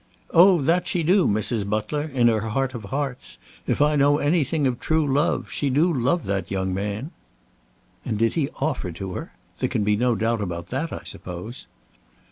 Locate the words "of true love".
4.65-5.51